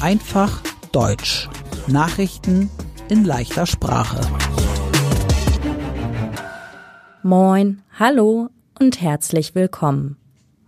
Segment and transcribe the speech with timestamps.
[0.00, 1.46] Einfach Deutsch.
[1.88, 2.70] Nachrichten
[3.10, 4.18] in leichter Sprache.
[7.22, 8.48] Moin, hallo
[8.78, 10.16] und herzlich willkommen.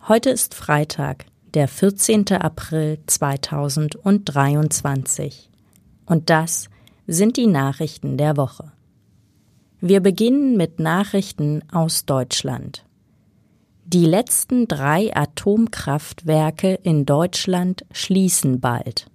[0.06, 1.24] Heute ist Freitag,
[1.54, 2.32] der 14.
[2.32, 5.48] April 2023.
[6.04, 6.68] Und das
[7.06, 8.70] sind die Nachrichten der Woche.
[9.80, 12.84] Wir beginnen mit Nachrichten aus Deutschland.
[13.92, 19.10] Die letzten drei Atomkraftwerke in Deutschland schließen bald.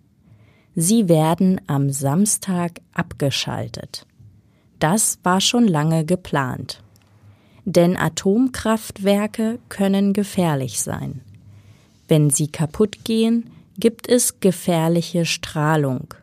[0.75, 4.05] Sie werden am Samstag abgeschaltet.
[4.79, 6.83] Das war schon lange geplant.
[7.63, 11.21] Denn Atomkraftwerke können gefährlich sein.
[12.09, 16.13] Wenn sie kaputt gehen, gibt es gefährliche Strahlung.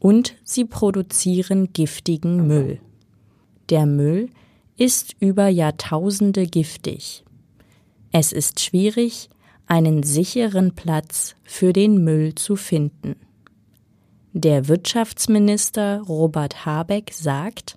[0.00, 2.80] Und sie produzieren giftigen Müll.
[3.70, 4.30] Der Müll
[4.76, 7.22] ist über Jahrtausende giftig.
[8.18, 9.28] Es ist schwierig,
[9.66, 13.16] einen sicheren Platz für den Müll zu finden.
[14.32, 17.76] Der Wirtschaftsminister Robert Habeck sagt,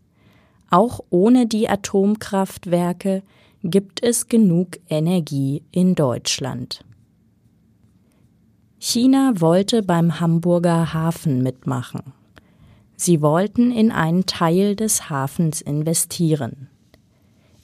[0.70, 3.22] auch ohne die Atomkraftwerke
[3.66, 6.86] gibt es genug Energie in Deutschland.
[8.78, 12.14] China wollte beim Hamburger Hafen mitmachen.
[12.96, 16.70] Sie wollten in einen Teil des Hafens investieren.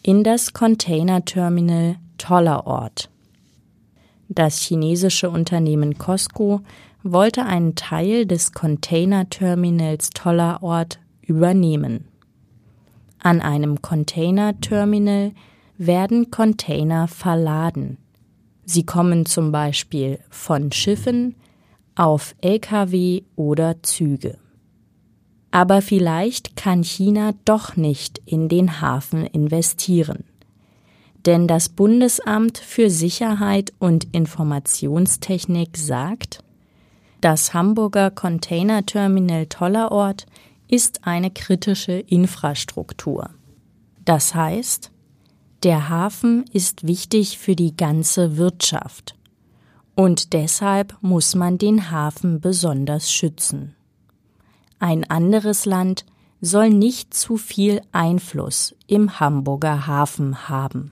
[0.04, 3.10] In das Containerterminal Toller Ort.
[4.28, 6.62] Das chinesische Unternehmen Costco
[7.04, 12.06] wollte einen Teil des Containerterminals Tollerort übernehmen.
[13.20, 15.32] An einem Containerterminal
[15.78, 17.98] werden Container verladen.
[18.66, 21.36] Sie kommen zum Beispiel von Schiffen
[21.96, 24.38] auf Lkw oder Züge.
[25.52, 30.26] Aber vielleicht kann China doch nicht in den Hafen investieren
[31.26, 36.44] denn das Bundesamt für Sicherheit und Informationstechnik sagt,
[37.22, 40.26] das Hamburger Containerterminal Tollerort
[40.68, 43.32] ist eine kritische Infrastruktur.
[44.04, 44.92] Das heißt,
[45.64, 49.16] der Hafen ist wichtig für die ganze Wirtschaft
[49.96, 53.76] und deshalb muss man den Hafen besonders schützen.
[54.78, 56.06] Ein anderes Land
[56.42, 60.92] soll nicht zu viel Einfluss im Hamburger Hafen haben.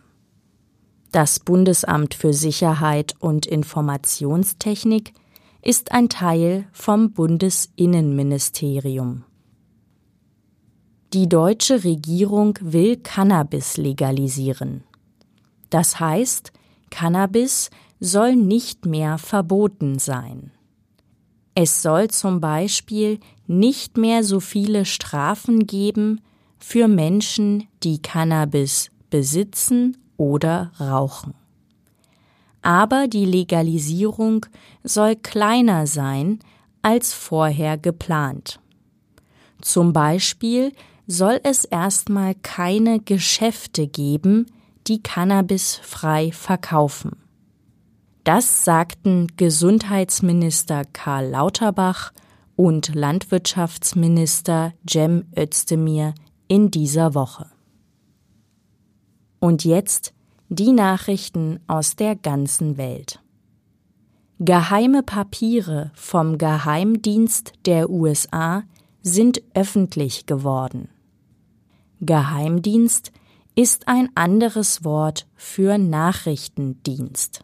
[1.14, 5.14] Das Bundesamt für Sicherheit und Informationstechnik
[5.62, 9.24] ist ein Teil vom Bundesinnenministerium.
[11.14, 14.86] Die deutsche Regierung will Cannabis legalisieren.
[15.70, 16.52] Das heißt,
[16.90, 17.70] Cannabis
[18.00, 20.50] soll nicht mehr verboten sein.
[21.54, 26.22] Es soll zum Beispiel nicht mehr so viele Strafen geben
[26.58, 31.34] für Menschen, die Cannabis besitzen oder rauchen.
[32.62, 34.46] Aber die Legalisierung
[34.84, 36.40] soll kleiner sein
[36.82, 38.62] als vorher geplant.
[39.62, 40.72] Zum Beispiel
[41.08, 44.46] soll es erstmal keine Geschäfte geben,
[44.88, 47.18] die Cannabis frei verkaufen.
[48.24, 52.14] Das sagten Gesundheitsminister Karl Lauterbach
[52.56, 56.14] und Landwirtschaftsminister Cem Özdemir
[56.48, 57.53] in dieser Woche.
[59.44, 60.14] Und jetzt
[60.48, 63.20] die Nachrichten aus der ganzen Welt.
[64.40, 68.64] Geheime Papiere vom Geheimdienst der USA
[69.02, 70.88] sind öffentlich geworden.
[72.00, 73.12] Geheimdienst
[73.54, 77.44] ist ein anderes Wort für Nachrichtendienst.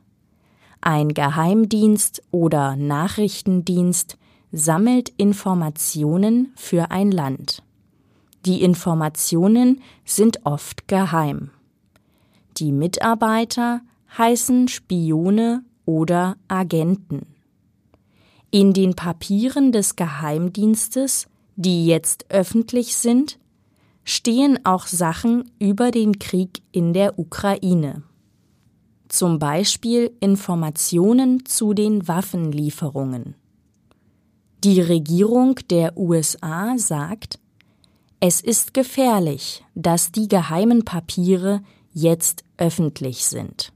[0.80, 4.18] Ein Geheimdienst oder Nachrichtendienst
[4.54, 7.62] sammelt Informationen für ein Land.
[8.46, 11.52] Die Informationen sind oft geheim.
[12.60, 13.82] Die Mitarbeiter
[14.18, 17.28] heißen Spione oder Agenten.
[18.52, 23.40] In den Papieren des Geheimdienstes, die jetzt öffentlich sind,
[24.04, 28.04] stehen auch Sachen über den Krieg in der Ukraine.
[29.08, 33.36] Zum Beispiel Informationen zu den Waffenlieferungen.
[34.66, 37.40] Die Regierung der USA sagt,
[38.20, 41.62] es ist gefährlich, dass die geheimen Papiere
[41.94, 43.72] jetzt öffentlich sind.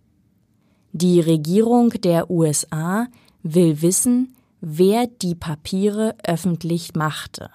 [0.92, 3.08] Die Regierung der USA
[3.42, 7.50] will wissen, wer die Papiere öffentlich machte.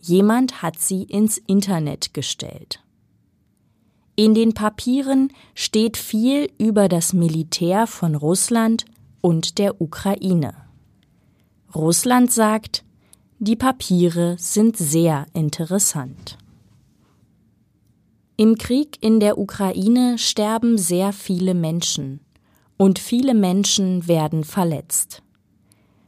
[0.00, 2.80] Jemand hat sie ins Internet gestellt.
[4.14, 8.84] In den Papieren steht viel über das Militär von Russland
[9.20, 10.54] und der Ukraine.
[11.74, 12.84] Russland sagt,
[13.38, 16.38] die Papiere sind sehr interessant.
[18.38, 22.20] Im Krieg in der Ukraine sterben sehr viele Menschen
[22.76, 25.22] und viele Menschen werden verletzt.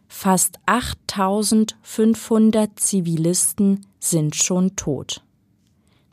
[0.09, 5.25] Fast 8500 Zivilisten sind schon tot.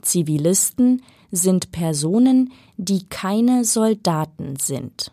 [0.02, 1.02] Zivilisten
[1.32, 5.12] sind Personen, die keine Soldaten sind.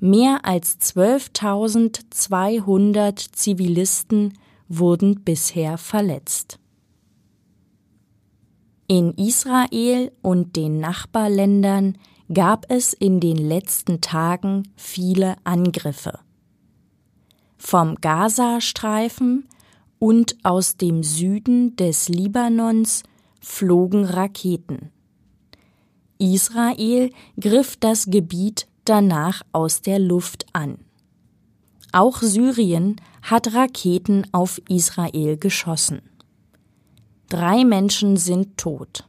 [0.00, 4.32] Mehr als 12.200 Zivilisten
[4.66, 6.58] wurden bisher verletzt.
[8.86, 11.96] In Israel und den Nachbarländern
[12.32, 16.18] gab es in den letzten Tagen viele Angriffe.
[17.56, 19.48] Vom Gazastreifen
[19.98, 23.04] und aus dem Süden des Libanons
[23.40, 24.90] flogen Raketen.
[26.18, 27.10] Israel
[27.40, 30.76] griff das Gebiet danach aus der Luft an.
[31.92, 36.02] Auch Syrien hat Raketen auf Israel geschossen.
[37.28, 39.08] Drei Menschen sind tot.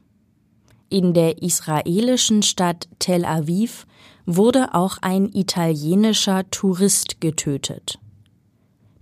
[0.88, 3.86] In der israelischen Stadt Tel Aviv
[4.24, 7.98] wurde auch ein italienischer Tourist getötet.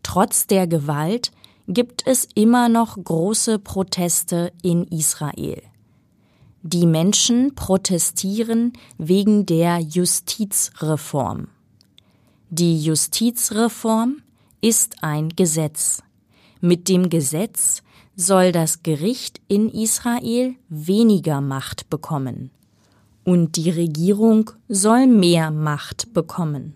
[0.03, 1.31] Trotz der Gewalt
[1.69, 5.63] gibt es immer noch große Proteste in Israel.
[6.63, 11.49] Die Menschen protestieren wegen der Justizreform.
[12.51, 14.23] Die Justizreform
[14.61, 16.03] ist ein Gesetz.
[16.61, 17.83] Mit dem Gesetz
[18.17, 22.51] soll das Gericht in Israel weniger Macht bekommen
[23.25, 26.75] und die Regierung soll mehr Macht bekommen.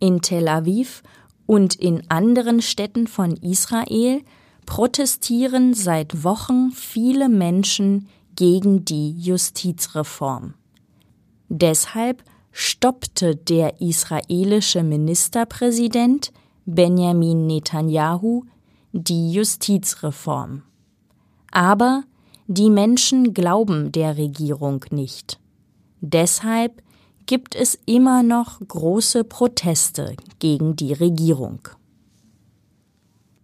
[0.00, 1.02] In Tel Aviv
[1.46, 4.22] und in anderen Städten von Israel
[4.66, 10.54] protestieren seit Wochen viele Menschen gegen die Justizreform.
[11.48, 12.22] Deshalb
[12.52, 16.32] stoppte der israelische Ministerpräsident
[16.66, 18.44] Benjamin Netanyahu
[18.92, 20.62] die Justizreform.
[21.50, 22.04] Aber
[22.46, 25.38] die Menschen glauben der Regierung nicht.
[26.00, 26.82] Deshalb
[27.26, 31.60] gibt es immer noch große Proteste gegen die Regierung.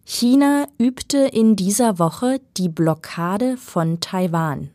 [0.06, 4.70] China übte in dieser Woche die Blockade von Taiwan.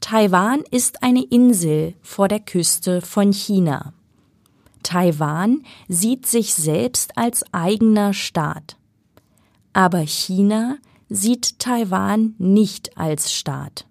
[0.00, 3.92] Taiwan ist eine Insel vor der Küste von China.
[4.82, 8.76] Taiwan sieht sich selbst als eigener Staat.
[9.72, 10.76] Aber China
[11.08, 13.86] sieht Taiwan nicht als Staat.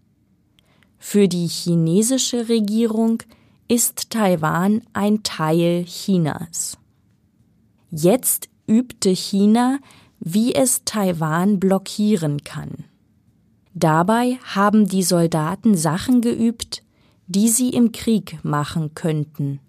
[0.97, 3.23] Für die chinesische Regierung
[3.67, 6.77] ist Taiwan ein Teil Chinas.
[7.89, 9.79] Jetzt übte China,
[10.19, 12.85] wie es Taiwan blockieren kann.
[13.73, 16.83] Dabei haben die Soldaten Sachen geübt,
[17.27, 19.59] die sie im Krieg machen könnten.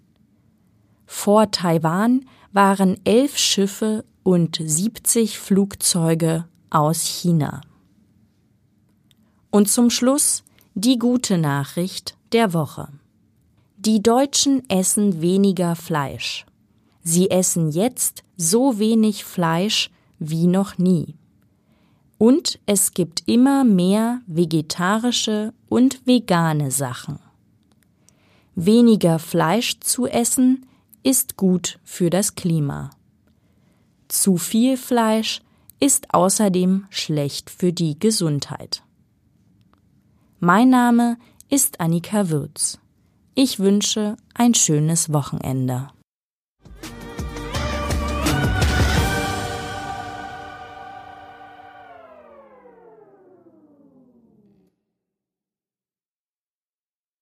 [1.05, 7.61] Vor Taiwan waren elf Schiffe und 70 Flugzeuge aus China.
[9.51, 10.43] Und zum Schluss
[10.73, 12.87] die gute Nachricht der Woche.
[13.77, 16.45] Die Deutschen essen weniger Fleisch.
[17.03, 21.15] Sie essen jetzt so wenig Fleisch wie noch nie.
[22.17, 27.19] Und es gibt immer mehr vegetarische und vegane Sachen.
[28.55, 30.65] Weniger Fleisch zu essen
[31.03, 32.91] ist gut für das Klima.
[34.13, 35.41] Zu viel Fleisch
[35.79, 38.83] ist außerdem schlecht für die Gesundheit.
[40.39, 41.17] Mein Name
[41.49, 42.77] ist Annika Würz.
[43.33, 45.89] Ich wünsche ein schönes Wochenende.